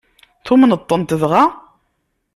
Tumneḍ-tent 0.45 1.17
dɣa? 1.21 1.43